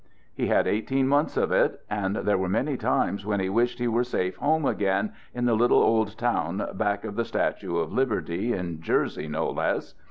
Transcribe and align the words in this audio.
He 0.33 0.47
had 0.47 0.65
eighteen 0.65 1.07
months 1.07 1.37
of 1.37 1.51
it, 1.51 1.81
and 1.87 2.15
there 2.15 2.39
were 2.39 2.49
many 2.49 2.75
times 2.75 3.23
when 3.23 3.39
he 3.39 3.49
wished 3.49 3.77
he 3.77 3.87
were 3.87 4.03
safe 4.03 4.35
home 4.37 4.65
again, 4.65 5.13
in 5.35 5.45
the 5.45 5.53
little 5.53 5.77
old 5.77 6.17
town 6.17 6.67
back 6.73 7.05
of 7.05 7.15
the 7.15 7.23
Statue 7.23 7.77
of 7.77 7.93
Liberty, 7.93 8.51
in 8.51 8.81
Jersey 8.81 9.27
no 9.27 9.51
less. 9.51 9.93